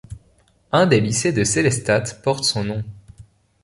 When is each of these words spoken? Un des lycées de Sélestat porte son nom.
Un 0.71 0.87
des 0.87 0.99
lycées 0.99 1.31
de 1.31 1.43
Sélestat 1.43 2.15
porte 2.23 2.43
son 2.43 2.63
nom. 2.63 2.83